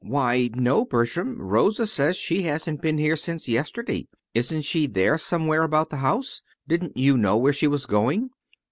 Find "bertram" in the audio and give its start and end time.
0.83-1.39